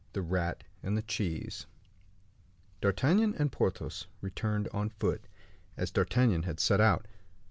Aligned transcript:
The 0.13 0.23
Rat 0.23 0.63
and 0.81 0.97
the 0.97 1.03
Cheese. 1.03 1.67
D'Artagnan 2.81 3.35
and 3.37 3.51
Porthos 3.51 4.07
returned 4.19 4.67
on 4.69 4.89
foot, 4.89 5.27
as 5.77 5.91
D'Artagnan 5.91 6.41
had 6.41 6.59
set 6.59 6.81
out. 6.81 7.05